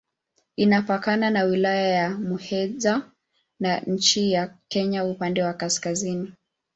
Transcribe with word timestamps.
Inapakana 0.55 1.29
na 1.29 1.43
Wilaya 1.43 1.87
ya 1.87 2.09
Muheza 2.09 3.11
na 3.59 3.79
nchi 3.79 4.31
ya 4.31 4.57
Kenya 4.67 5.05
upande 5.05 5.43
wa 5.43 5.53
kaskazini. 5.53 6.33